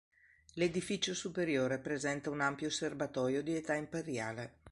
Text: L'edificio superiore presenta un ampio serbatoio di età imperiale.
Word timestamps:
L'edificio 0.53 1.13
superiore 1.13 1.77
presenta 1.77 2.31
un 2.31 2.41
ampio 2.41 2.71
serbatoio 2.71 3.43
di 3.43 3.55
età 3.55 3.75
imperiale. 3.75 4.53